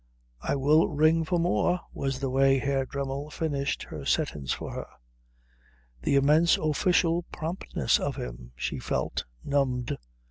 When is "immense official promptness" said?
6.15-7.99